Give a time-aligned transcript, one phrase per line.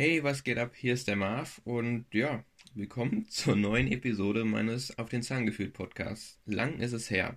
[0.00, 0.76] Hey, was geht ab?
[0.76, 5.72] Hier ist der Marv und ja, willkommen zur neuen Episode meines Auf den Zahn gefühlt
[5.72, 6.38] Podcasts.
[6.46, 7.36] Lang ist es her.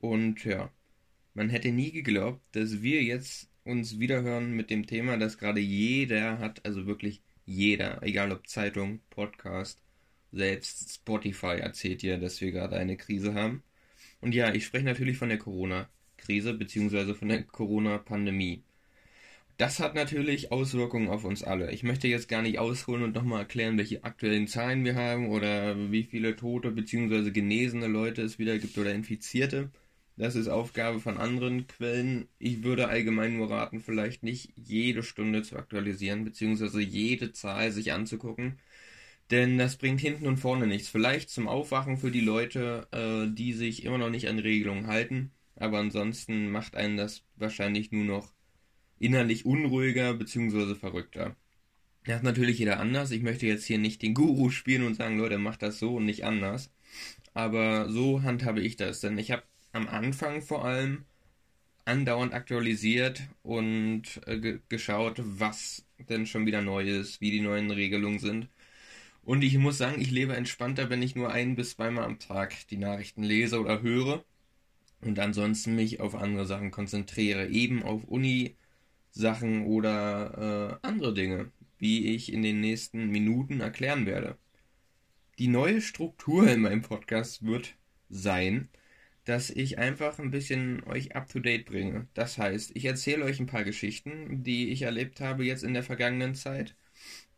[0.00, 0.72] Und ja,
[1.34, 6.38] man hätte nie geglaubt, dass wir jetzt uns wiederhören mit dem Thema, das gerade jeder
[6.38, 9.82] hat, also wirklich jeder, egal ob Zeitung, Podcast,
[10.32, 13.62] selbst Spotify erzählt ja, dass wir gerade eine Krise haben.
[14.22, 18.62] Und ja, ich spreche natürlich von der Corona-Krise beziehungsweise von der Corona-Pandemie.
[19.60, 21.70] Das hat natürlich Auswirkungen auf uns alle.
[21.70, 25.76] Ich möchte jetzt gar nicht ausholen und nochmal erklären, welche aktuellen Zahlen wir haben oder
[25.92, 27.30] wie viele tote bzw.
[27.30, 29.70] genesene Leute es wieder gibt oder Infizierte.
[30.16, 32.26] Das ist Aufgabe von anderen Quellen.
[32.38, 36.80] Ich würde allgemein nur raten, vielleicht nicht jede Stunde zu aktualisieren bzw.
[36.80, 38.58] jede Zahl sich anzugucken.
[39.30, 40.88] Denn das bringt hinten und vorne nichts.
[40.88, 45.32] Vielleicht zum Aufwachen für die Leute, äh, die sich immer noch nicht an Regelungen halten.
[45.56, 48.32] Aber ansonsten macht einen das wahrscheinlich nur noch
[49.00, 50.76] innerlich unruhiger bzw.
[50.76, 51.34] verrückter.
[52.04, 53.10] Das ist natürlich jeder anders.
[53.10, 56.06] Ich möchte jetzt hier nicht den Guru spielen und sagen, Leute, macht das so und
[56.06, 56.70] nicht anders.
[57.34, 59.00] Aber so handhabe ich das.
[59.00, 61.04] Denn ich habe am Anfang vor allem
[61.84, 68.18] andauernd aktualisiert und äh, geschaut, was denn schon wieder neu ist, wie die neuen Regelungen
[68.18, 68.48] sind.
[69.22, 72.66] Und ich muss sagen, ich lebe entspannter, wenn ich nur ein bis zweimal am Tag
[72.68, 74.24] die Nachrichten lese oder höre
[75.00, 77.48] und ansonsten mich auf andere Sachen konzentriere.
[77.48, 78.56] Eben auf Uni,
[79.10, 84.36] Sachen oder äh, andere Dinge, wie ich in den nächsten Minuten erklären werde.
[85.38, 87.76] Die neue Struktur in meinem Podcast wird
[88.08, 88.68] sein,
[89.24, 92.08] dass ich einfach ein bisschen euch up-to-date bringe.
[92.14, 95.82] Das heißt, ich erzähle euch ein paar Geschichten, die ich erlebt habe jetzt in der
[95.82, 96.76] vergangenen Zeit.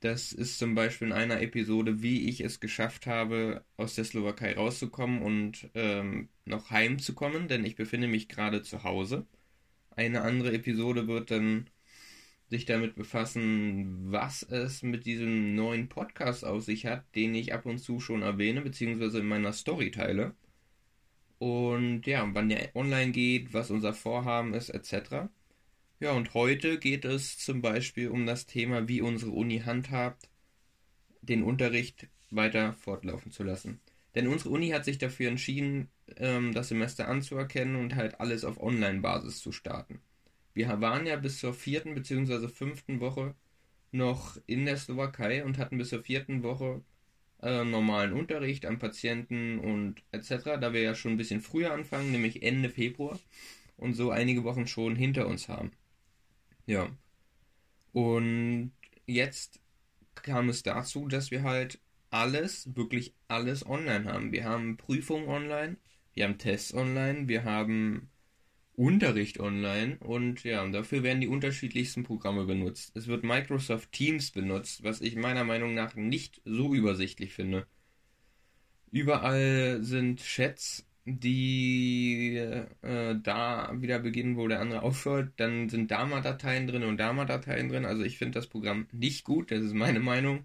[0.00, 4.54] Das ist zum Beispiel in einer Episode, wie ich es geschafft habe, aus der Slowakei
[4.54, 9.26] rauszukommen und ähm, noch heimzukommen, denn ich befinde mich gerade zu Hause.
[9.96, 11.68] Eine andere Episode wird dann
[12.48, 17.64] sich damit befassen, was es mit diesem neuen Podcast auf sich hat, den ich ab
[17.66, 20.34] und zu schon erwähne, beziehungsweise in meiner Story teile.
[21.38, 25.28] Und ja, wann der online geht, was unser Vorhaben ist, etc.
[25.98, 30.28] Ja, und heute geht es zum Beispiel um das Thema, wie unsere Uni handhabt,
[31.22, 33.80] den Unterricht weiter fortlaufen zu lassen.
[34.14, 38.60] Denn unsere Uni hat sich dafür entschieden, ähm, das Semester anzuerkennen und halt alles auf
[38.60, 40.00] Online-Basis zu starten.
[40.54, 42.48] Wir waren ja bis zur vierten bzw.
[42.48, 43.34] fünften Woche
[43.90, 46.82] noch in der Slowakei und hatten bis zur vierten Woche
[47.42, 52.12] äh, normalen Unterricht am Patienten und etc., da wir ja schon ein bisschen früher anfangen,
[52.12, 53.18] nämlich Ende Februar
[53.76, 55.72] und so einige Wochen schon hinter uns haben.
[56.66, 56.88] Ja.
[57.92, 58.72] Und
[59.06, 59.60] jetzt
[60.14, 61.80] kam es dazu, dass wir halt
[62.12, 64.32] alles, wirklich alles online haben.
[64.32, 65.76] Wir haben Prüfungen online,
[66.14, 68.10] wir haben Tests online, wir haben
[68.74, 72.92] Unterricht online und ja, dafür werden die unterschiedlichsten Programme benutzt.
[72.96, 77.66] Es wird Microsoft Teams benutzt, was ich meiner Meinung nach nicht so übersichtlich finde.
[78.90, 85.32] Überall sind Chats, die äh, da wieder beginnen, wo der andere aufhört.
[85.36, 87.84] Dann sind da mal Dateien drin und da mal Dateien drin.
[87.86, 90.44] Also ich finde das Programm nicht gut, das ist meine Meinung.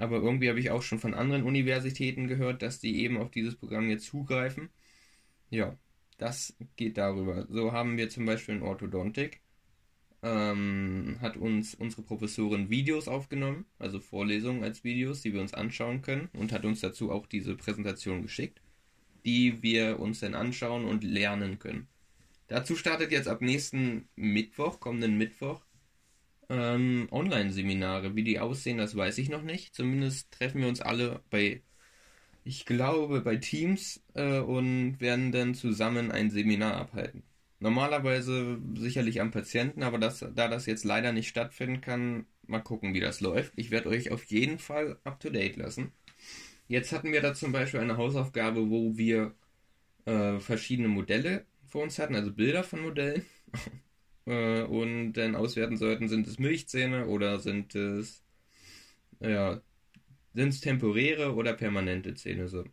[0.00, 3.56] Aber irgendwie habe ich auch schon von anderen Universitäten gehört, dass die eben auf dieses
[3.56, 4.70] Programm jetzt zugreifen.
[5.50, 5.76] Ja,
[6.16, 7.46] das geht darüber.
[7.50, 9.40] So haben wir zum Beispiel in Orthodontik,
[10.22, 16.00] ähm, hat uns unsere Professorin Videos aufgenommen, also Vorlesungen als Videos, die wir uns anschauen
[16.00, 18.62] können und hat uns dazu auch diese Präsentation geschickt,
[19.26, 21.88] die wir uns dann anschauen und lernen können.
[22.48, 25.62] Dazu startet jetzt ab nächsten Mittwoch, kommenden Mittwoch,
[26.50, 28.14] ähm, Online-Seminare.
[28.16, 29.74] Wie die aussehen, das weiß ich noch nicht.
[29.74, 31.62] Zumindest treffen wir uns alle bei
[32.44, 37.22] ich glaube, bei Teams äh, und werden dann zusammen ein Seminar abhalten.
[37.60, 42.94] Normalerweise sicherlich am Patienten, aber das, da das jetzt leider nicht stattfinden kann, mal gucken,
[42.94, 43.52] wie das läuft.
[43.56, 45.92] Ich werde euch auf jeden Fall up to date lassen.
[46.68, 49.34] Jetzt hatten wir da zum Beispiel eine Hausaufgabe, wo wir
[50.06, 53.24] äh, verschiedene Modelle vor uns hatten, also Bilder von Modellen.
[54.26, 58.24] äh, und dann auswerten sollten, sind es Milchzähne oder sind es
[59.20, 59.60] ja,
[60.34, 62.64] sind es temporäre oder permanente Zähne so.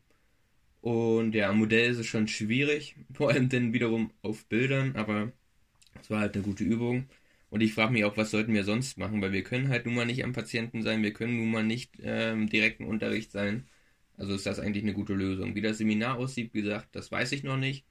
[0.82, 5.34] Und ja, am Modell ist es schon schwierig, vor allem dann wiederum auf Bildern, aber
[6.02, 7.10] es war halt eine gute Übung.
[7.50, 9.96] Und ich frage mich auch, was sollten wir sonst machen, weil wir können halt nun
[9.96, 13.68] mal nicht am Patienten sein, wir können nun mal nicht ähm, direkten Unterricht sein.
[14.18, 15.56] Also ist das eigentlich eine gute Lösung.
[15.56, 17.86] Wie das Seminar aussieht, wie gesagt, das weiß ich noch nicht.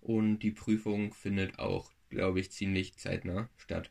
[0.00, 3.90] Und die Prüfung findet auch, glaube ich, ziemlich zeitnah statt.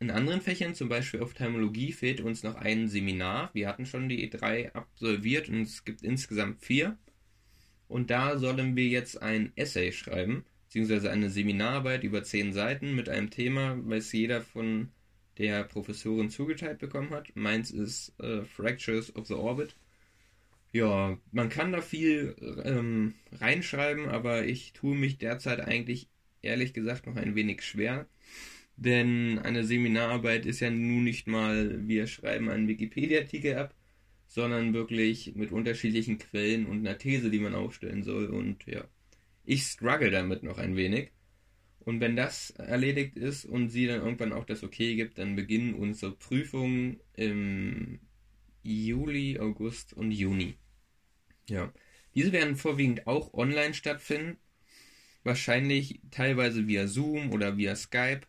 [0.00, 3.50] In anderen Fächern, zum Beispiel Ophthalmologie, fehlt uns noch ein Seminar.
[3.52, 6.98] Wir hatten schon die E3 absolviert und es gibt insgesamt vier.
[7.86, 13.08] Und da sollen wir jetzt ein Essay schreiben, beziehungsweise eine Seminararbeit über zehn Seiten mit
[13.08, 14.90] einem Thema, weiß jeder von
[15.38, 17.34] der Professorin zugeteilt bekommen hat.
[17.36, 19.76] Meins ist äh, Fractures of the Orbit.
[20.72, 26.08] Ja, man kann da viel ähm, reinschreiben, aber ich tue mich derzeit eigentlich
[26.44, 28.08] ehrlich gesagt noch ein wenig schwer.
[28.76, 33.74] Denn eine Seminararbeit ist ja nun nicht mal, wir schreiben einen Wikipedia-Artikel ab,
[34.26, 38.26] sondern wirklich mit unterschiedlichen Quellen und einer These, die man aufstellen soll.
[38.26, 38.84] Und ja,
[39.44, 41.12] ich struggle damit noch ein wenig.
[41.80, 45.74] Und wenn das erledigt ist und sie dann irgendwann auch das Okay gibt, dann beginnen
[45.74, 48.00] unsere Prüfungen im
[48.62, 50.56] Juli, August und Juni.
[51.48, 51.72] Ja.
[52.14, 54.38] Diese werden vorwiegend auch online stattfinden.
[55.24, 58.22] Wahrscheinlich teilweise via Zoom oder via Skype.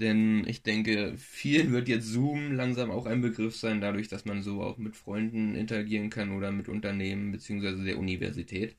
[0.00, 4.42] Denn ich denke, vielen wird jetzt Zoom langsam auch ein Begriff sein, dadurch, dass man
[4.42, 7.84] so auch mit Freunden interagieren kann oder mit Unternehmen bzw.
[7.84, 8.76] der Universität.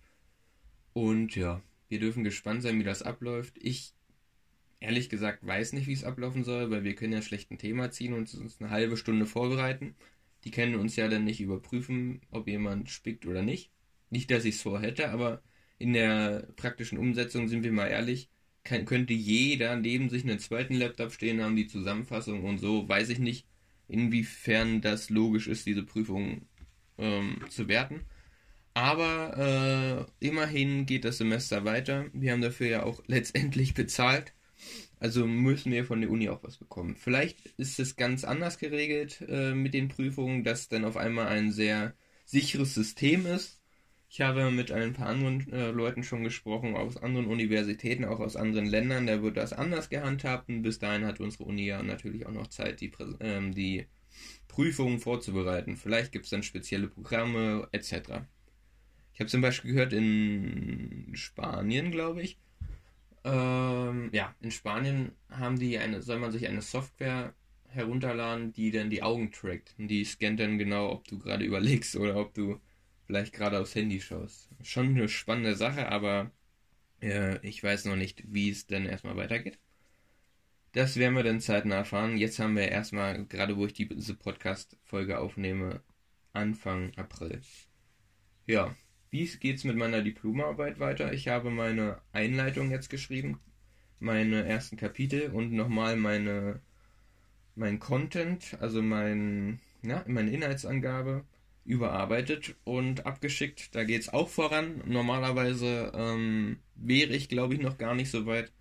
[0.93, 3.55] Und ja, wir dürfen gespannt sein, wie das abläuft.
[3.59, 3.93] Ich
[4.79, 7.91] ehrlich gesagt weiß nicht, wie es ablaufen soll, weil wir können ja schlecht ein Thema
[7.91, 9.95] ziehen und uns eine halbe Stunde vorbereiten.
[10.45, 13.71] Die können uns ja dann nicht überprüfen, ob jemand spickt oder nicht.
[14.09, 15.41] Nicht, dass ich es vorhätte, aber
[15.79, 18.29] in der praktischen Umsetzung sind wir mal ehrlich,
[18.63, 22.87] kann, könnte jeder neben sich einen zweiten Laptop stehen haben, die Zusammenfassung und so.
[22.87, 23.47] Weiß ich nicht,
[23.87, 26.47] inwiefern das logisch ist, diese Prüfung
[26.97, 28.05] ähm, zu werten.
[28.73, 32.05] Aber äh, immerhin geht das Semester weiter.
[32.13, 34.33] Wir haben dafür ja auch letztendlich bezahlt.
[34.99, 36.95] Also müssen wir von der Uni auch was bekommen.
[36.97, 41.51] Vielleicht ist es ganz anders geregelt äh, mit den Prüfungen, dass dann auf einmal ein
[41.51, 41.95] sehr
[42.25, 43.58] sicheres System ist.
[44.11, 48.35] Ich habe mit ein paar anderen äh, Leuten schon gesprochen, aus anderen Universitäten, auch aus
[48.35, 49.05] anderen Ländern.
[49.05, 52.47] Da wird das anders gehandhabt und bis dahin hat unsere Uni ja natürlich auch noch
[52.47, 53.85] Zeit, die, ähm, die
[54.47, 55.77] Prüfungen vorzubereiten.
[55.77, 58.23] Vielleicht gibt es dann spezielle Programme etc.
[59.13, 62.39] Ich habe zum Beispiel gehört, in Spanien, glaube ich,
[63.23, 67.33] ähm, ja, in Spanien haben die eine, soll man sich eine Software
[67.67, 69.75] herunterladen, die dann die Augen trackt.
[69.77, 72.59] Und die scannt dann genau, ob du gerade überlegst oder ob du
[73.09, 74.49] vielleicht gerade aufs Handy schaust.
[74.61, 76.29] Schon eine spannende Sache, aber
[77.01, 79.57] äh, ich weiß noch nicht, wie es denn erstmal weitergeht.
[80.73, 82.17] Das werden wir dann zeitnah erfahren.
[82.17, 85.81] Jetzt haben wir erstmal, gerade wo ich diese Podcast-Folge aufnehme,
[86.33, 87.41] Anfang April.
[88.45, 88.75] Ja,
[89.09, 91.11] wie geht es mit meiner Diplomarbeit weiter?
[91.11, 93.39] Ich habe meine Einleitung jetzt geschrieben,
[93.99, 96.61] meine ersten Kapitel und nochmal meine
[97.55, 101.25] mein Content, also mein, ja, meine Inhaltsangabe
[101.69, 103.75] überarbeitet und abgeschickt.
[103.75, 104.81] Da geht es auch voran.
[104.85, 108.51] Normalerweise ähm, wäre ich, glaube ich, noch gar nicht so weit.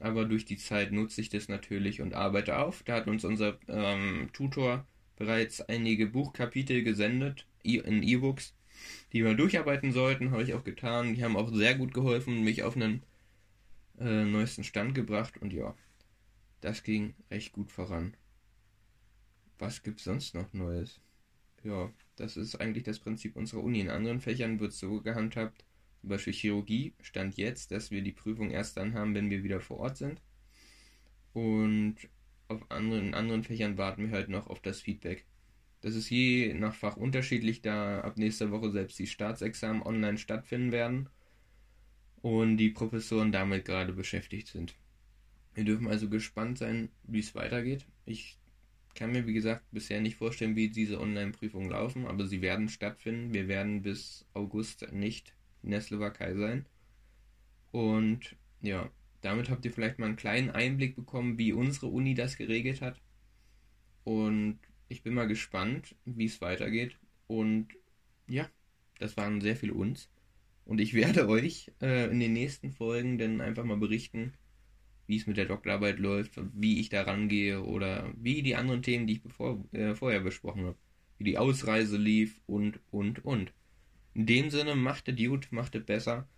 [0.00, 2.82] Aber durch die Zeit nutze ich das natürlich und arbeite auf.
[2.84, 4.86] Da hat uns unser ähm, Tutor
[5.16, 8.54] bereits einige Buchkapitel gesendet in E-Books
[9.12, 11.14] die wir durcharbeiten sollten, habe ich auch getan.
[11.14, 13.02] Die haben auch sehr gut geholfen, mich auf einen
[13.98, 15.74] äh, neuesten Stand gebracht und ja,
[16.60, 18.16] das ging recht gut voran.
[19.58, 21.00] Was gibt es sonst noch Neues?
[21.64, 23.80] Ja, das ist eigentlich das Prinzip unserer Uni.
[23.80, 25.64] In anderen Fächern wird es so gehandhabt,
[26.00, 29.60] zum Beispiel Chirurgie stand jetzt, dass wir die Prüfung erst dann haben, wenn wir wieder
[29.60, 30.20] vor Ort sind.
[31.32, 31.96] Und
[32.48, 35.26] auf anderen, in anderen Fächern warten wir halt noch auf das Feedback.
[35.80, 40.72] Das ist je nach Fach unterschiedlich, da ab nächster Woche selbst die Staatsexamen online stattfinden
[40.72, 41.08] werden
[42.22, 44.74] und die Professoren damit gerade beschäftigt sind.
[45.54, 47.86] Wir dürfen also gespannt sein, wie es weitergeht.
[48.06, 48.38] Ich
[48.98, 53.32] kann mir, wie gesagt, bisher nicht vorstellen, wie diese Online-Prüfungen laufen, aber sie werden stattfinden.
[53.32, 56.66] Wir werden bis August nicht in der Slowakei sein.
[57.70, 58.90] Und ja,
[59.20, 63.00] damit habt ihr vielleicht mal einen kleinen Einblick bekommen, wie unsere Uni das geregelt hat.
[64.02, 66.98] Und ich bin mal gespannt, wie es weitergeht.
[67.28, 67.68] Und
[68.26, 68.48] ja,
[68.98, 70.10] das waren sehr viele uns.
[70.64, 74.34] Und ich werde euch äh, in den nächsten Folgen dann einfach mal berichten,
[75.08, 79.06] wie es mit der Doktorarbeit läuft, wie ich da rangehe oder wie die anderen Themen,
[79.06, 80.76] die ich bevor, äh, vorher besprochen habe,
[81.18, 83.52] wie die Ausreise lief und, und, und.
[84.14, 86.28] In dem Sinne, macht es gut, macht es besser.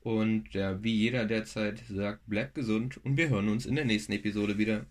[0.00, 4.12] Und ja, wie jeder derzeit sagt, bleibt gesund und wir hören uns in der nächsten
[4.12, 4.86] Episode wieder.